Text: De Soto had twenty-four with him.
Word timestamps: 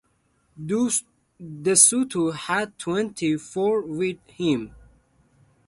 De 0.55 1.75
Soto 1.75 2.31
had 2.31 2.75
twenty-four 2.79 3.81
with 3.83 4.17
him. 4.31 4.73